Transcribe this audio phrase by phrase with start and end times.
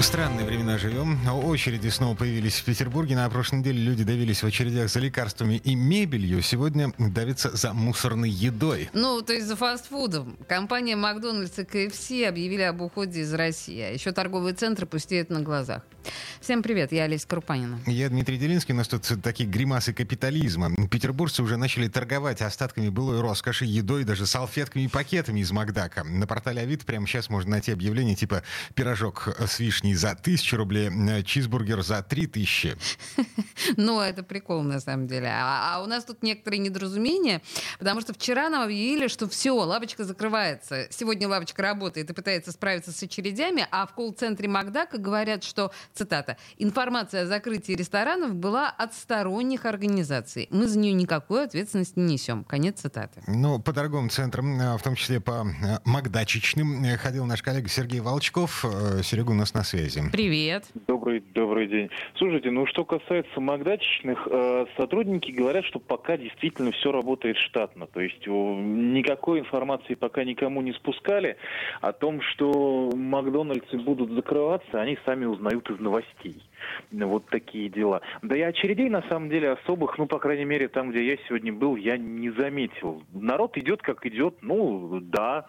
[0.00, 1.18] Странные времена живем.
[1.44, 3.16] Очереди снова появились в Петербурге.
[3.16, 6.40] На прошлой неделе люди давились в очередях за лекарствами и мебелью.
[6.40, 8.88] Сегодня давятся за мусорной едой.
[8.94, 10.38] Ну, то есть за фастфудом.
[10.48, 13.78] Компания Макдональдс и КФС объявили об уходе из России.
[13.78, 15.82] А еще торговые центры пустеют на глазах.
[16.40, 17.78] Всем привет, я Олеся Крупанина.
[17.86, 18.72] Я Дмитрий Делинский.
[18.72, 20.70] У нас тут такие гримасы капитализма.
[20.90, 26.04] Петербуржцы уже начали торговать остатками былой роскоши, едой, даже салфетками и пакетами из Макдака.
[26.04, 28.42] На портале Авито прямо сейчас можно найти объявление типа
[28.74, 32.76] «Пирожок с вишней за тысячу рублей, э, чизбургер за три тысячи».
[33.76, 35.28] Ну, это прикол на самом деле.
[35.28, 37.42] А, а у нас тут некоторые недоразумения,
[37.78, 40.86] потому что вчера нам объявили, что все, лавочка закрывается.
[40.90, 46.36] Сегодня лавочка работает и пытается справиться с очередями, а в колл-центре Макдака говорят, что цитата,
[46.58, 50.48] «информация о закрытии ресторанов была от сторонних организаций.
[50.50, 52.44] Мы за нее никакой ответственности не несем».
[52.44, 53.22] Конец цитаты.
[53.26, 58.00] Ну, по торговым центрам, э, в том числе по э, макдачечным, ходил наш коллега Сергей
[58.00, 58.64] Волчков.
[59.02, 60.02] Серега у нас на связи.
[60.12, 60.64] Привет.
[60.86, 61.90] Добрый, добрый день.
[62.16, 64.26] Слушайте, ну что касается макдачечных,
[64.76, 67.86] сотрудники говорят, что пока действительно все работает штатно.
[67.86, 71.36] То есть никакой информации пока никому не спускали
[71.80, 76.42] о том, что Макдональдсы будут закрываться, они сами узнают из новостей.
[76.90, 78.02] Вот такие дела.
[78.22, 81.52] Да и очередей, на самом деле, особых, ну, по крайней мере, там, где я сегодня
[81.52, 83.02] был, я не заметил.
[83.12, 85.46] Народ идет, как идет, ну, да,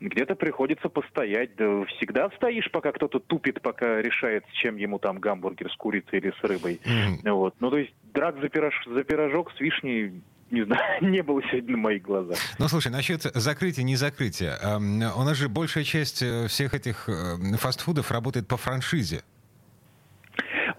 [0.00, 1.56] где-то приходится постоять.
[1.56, 6.18] Да всегда стоишь, пока кто-то тупит, пока решает, с чем ему там гамбургер с курицей
[6.18, 6.80] или с рыбой.
[6.84, 7.32] Mm-hmm.
[7.32, 7.54] Вот.
[7.60, 10.22] Ну, то есть драк за, пирож, за пирожок с вишней
[10.52, 12.36] не знаю, не было сегодня на моих глазах.
[12.58, 14.58] Ну, слушай, насчет закрытия, не закрытия.
[14.76, 19.22] У нас же большая часть э, всех этих э, фастфудов работает по франшизе.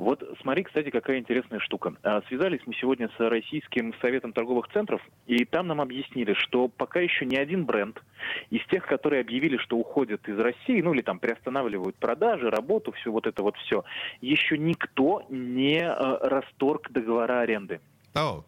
[0.03, 1.93] Вот смотри, кстати, какая интересная штука.
[2.03, 6.99] А, связались мы сегодня с Российским советом торговых центров, и там нам объяснили, что пока
[6.99, 8.01] еще ни один бренд
[8.49, 13.11] из тех, которые объявили, что уходят из России, ну или там приостанавливают продажи, работу, все
[13.11, 13.85] вот это вот все,
[14.19, 17.79] еще никто не э, расторг договора аренды.
[18.13, 18.43] Oh.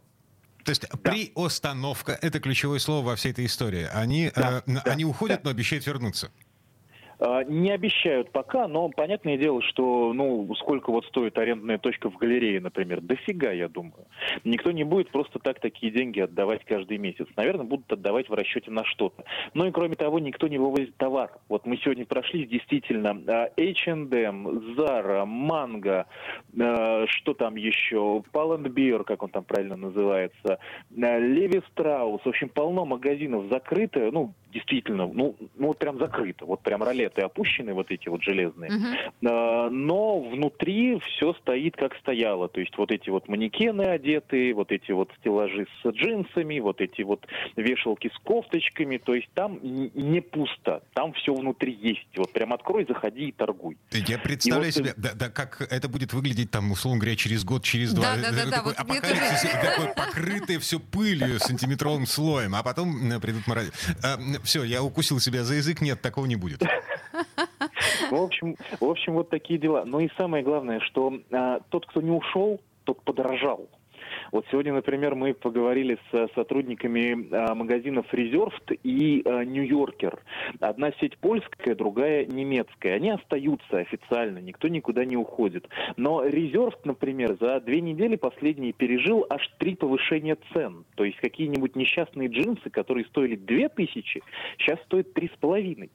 [0.66, 1.12] То есть да.
[1.12, 3.88] приостановка— это ключевое слово во всей этой истории.
[3.94, 5.50] Они, да, э, да, они уходят, да.
[5.50, 6.32] но обещают вернуться.
[7.20, 12.18] А, не обещают пока, но понятное дело, что ну сколько вот стоит арендная точка в
[12.18, 14.06] галерее, например, дофига, я думаю.
[14.44, 17.28] Никто не будет просто так такие деньги отдавать каждый месяц.
[17.36, 19.24] Наверное, будут отдавать в расчете на что-то.
[19.54, 21.32] Ну и кроме того, никто не вывозит товар.
[21.50, 23.10] Вот мы сегодня прошли действительно
[23.58, 26.06] H&M, Zara, Mango,
[26.60, 30.60] а, что там еще, Pull&Bear, как он там правильно называется,
[30.92, 36.62] Levi Strauss, в общем, полно магазинов закрыто, ну, действительно, ну, ну вот прям закрыто, вот
[36.62, 38.72] прям ролеты опущены, вот эти вот железные.
[38.72, 39.70] Uh-huh.
[39.70, 44.94] Но внутри все стоит как стояло, то есть вот эти вот манекены одетые, вот эти
[44.94, 47.28] вот стеллажи с джинсами, вот эти вот
[47.58, 52.08] вешалки с кофточками, то есть там не пусто, там все внутри есть.
[52.16, 53.78] Вот прям открой, заходи и торгуй.
[53.92, 55.04] Я представляю и себе, вот...
[55.04, 58.16] да, да, как это будет выглядеть там, условно говоря, через год, через два.
[58.16, 63.48] Да, да, да, такой вот апокалипсис, такое покрытое все пылью сантиметровым слоем, а потом придут
[63.48, 63.66] мороз
[64.46, 66.62] все, я укусил себя за язык, нет, такого не будет.
[68.12, 69.84] В общем, в общем, вот такие дела.
[69.86, 73.68] Но и самое главное, что а, тот, кто не ушел, тот подорожал.
[74.32, 80.20] Вот сегодня, например, мы поговорили с сотрудниками а, магазинов Reserved и Нью-Йоркер.
[80.60, 82.96] Одна сеть польская, другая немецкая.
[82.96, 85.68] Они остаются официально, никто никуда не уходит.
[85.98, 90.86] Но Reserved, например, за две недели последние пережил аж три повышения цен.
[90.96, 94.22] То есть какие-нибудь несчастные джинсы, которые стоили две тысячи,
[94.58, 95.90] сейчас стоят три с половиной.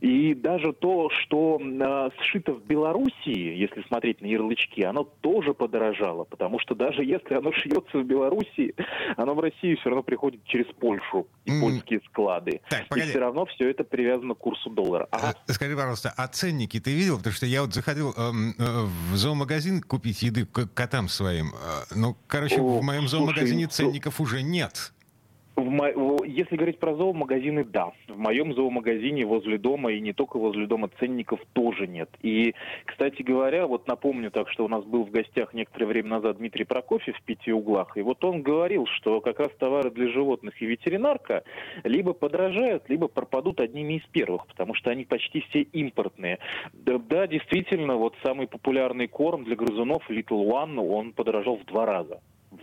[0.00, 6.24] И даже то, что э, сшито в Белоруссии, если смотреть на ярлычки, оно тоже подорожало,
[6.24, 8.74] потому что даже если оно шьется в Белоруссии,
[9.16, 11.60] оно в России все равно приходит через Польшу и mm.
[11.60, 12.60] польские склады.
[12.68, 15.08] Так, и все равно все это привязано к курсу доллара.
[15.10, 15.34] Ага.
[15.48, 17.16] Скажи, пожалуйста, а ценники ты видел?
[17.18, 21.48] Потому что я вот заходил э, э, в зоомагазин купить еды к котам своим.
[21.48, 24.92] Э, ну, короче, О, в моем зоомагазине слушай, ну ценников уже нет.
[25.58, 26.24] В.
[26.24, 27.90] Если говорить про зоомагазины, да.
[28.06, 32.08] В моем зоомагазине возле дома и не только возле дома ценников тоже нет.
[32.22, 36.38] И, кстати говоря, вот напомню так, что у нас был в гостях некоторое время назад
[36.38, 40.62] Дмитрий Прокофьев в пяти углах, и вот он говорил, что как раз товары для животных
[40.62, 41.42] и ветеринарка
[41.82, 46.38] либо подражают, либо пропадут одними из первых, потому что они почти все импортные.
[46.72, 51.84] Да, да действительно, вот самый популярный корм для грызунов Little One, он подорожал в два
[51.84, 52.20] раза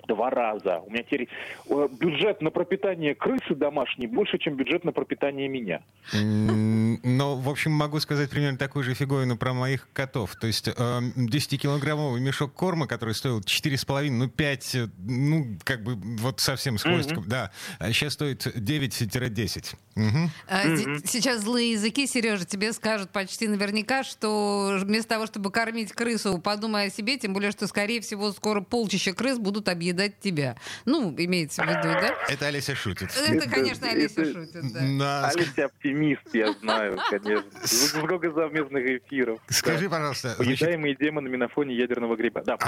[0.07, 0.79] два раза.
[0.85, 1.27] У меня теперь
[1.69, 5.81] э, бюджет на пропитание крысы домашней больше, чем бюджет на пропитание меня.
[6.13, 10.35] Но, в общем, могу сказать примерно такую же фиговину про моих котов.
[10.35, 16.77] То есть 10-килограммовый мешок корма, который стоил 4,5, ну 5, ну как бы вот совсем
[16.77, 17.27] с хвостиком, mm-hmm.
[17.27, 17.51] да,
[17.91, 19.75] сейчас стоит 9-10.
[19.95, 20.03] Угу.
[20.05, 21.01] Mm-hmm.
[21.05, 26.87] Сейчас злые языки, Сережа, тебе скажут почти наверняка, что вместо того, чтобы кормить крысу, подумай
[26.87, 30.55] о себе, тем более, что, скорее всего, скоро полчища крыс будут объедать тебя.
[30.85, 32.15] Ну, имеется в виду, да?
[32.29, 33.09] Это Олеся шутит.
[33.15, 35.29] Это, конечно, Олеся шутит, да.
[35.29, 38.01] Олеся оптимист, я знаю, конечно.
[38.01, 39.39] Много совместных эфиров.
[39.47, 40.35] Скажи, пожалуйста.
[40.39, 42.43] Уезжаемые демонами на фоне ядерного гриба.
[42.45, 42.57] Да.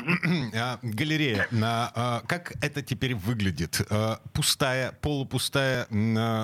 [0.58, 1.48] А, галерея.
[1.62, 3.82] А, как это теперь выглядит?
[3.90, 5.86] А, пустая, полупустая?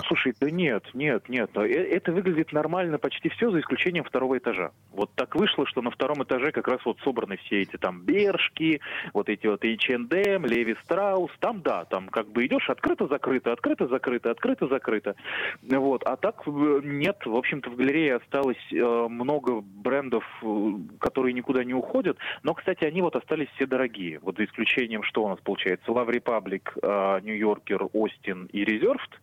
[0.08, 1.50] Слушай, да нет, нет, нет.
[1.56, 4.72] Э, это выглядит нормально почти все, за исключением второго этажа.
[4.92, 8.82] Вот так вышло, что на втором этаже как раз вот собраны все эти там бершки,
[9.14, 11.32] вот эти вот H&M, Леви Страус.
[11.40, 15.16] Там, да, там как бы идешь открыто-закрыто, открыто-закрыто, открыто-закрыто.
[15.64, 16.04] Вот.
[16.04, 21.64] А так э, нет, в общем-то, в галерее осталось э, много брендов, э, которые никуда
[21.64, 22.18] не уходят.
[22.44, 24.20] Но, кстати, они вот остались все дорогие.
[24.20, 29.20] Вот за исключением, что у нас получается, Love Republic, Нью-Йоркер, Остин и Резервд.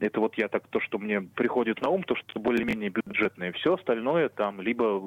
[0.00, 3.52] Это вот я так, то, что мне приходит на ум, то, что более-менее бюджетное.
[3.52, 5.02] Все остальное там либо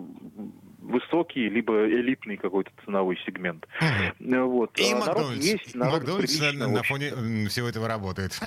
[0.88, 3.68] высокий, либо элитный какой-то ценовой сегмент.
[3.82, 4.46] Угу.
[4.48, 4.80] Вот.
[4.80, 5.46] И а Макдональдс.
[5.46, 7.12] Есть, Макдональдс на, на фоне
[7.50, 8.40] всего этого работает.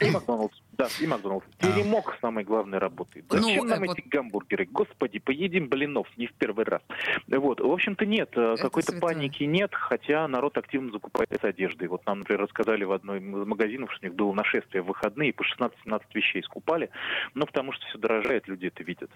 [0.00, 0.60] И Макдональдс.
[0.72, 1.46] Да, и Макдональдс.
[1.60, 1.66] А.
[1.66, 3.26] Теремок, самое главное, работает.
[3.30, 3.98] Ну, Зачем ну, нам вот...
[3.98, 4.66] эти гамбургеры?
[4.70, 6.82] Господи, поедим блинов не в первый раз.
[7.28, 11.88] Вот, в общем-то, нет, э, какой-то паники нет, хотя народ активно закупается одеждой.
[11.88, 15.32] Вот нам, например, рассказали в одной из магазинов, что у них было нашествие в выходные,
[15.32, 16.90] по 16-17 вещей скупали,
[17.34, 19.10] ну, потому что все дорожает, люди это видят.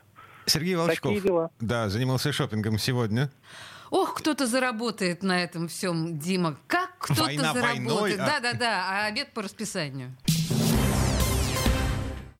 [0.49, 3.31] Сергей Волчков, да, занимался шопингом сегодня.
[3.91, 6.59] Ох, кто-то заработает на этом всем, Дима.
[6.67, 8.21] Как кто-то заработает?
[8.21, 10.15] А да-да-да, а обед по расписанию.